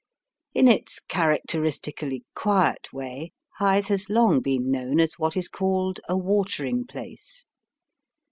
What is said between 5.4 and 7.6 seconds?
called a watering place.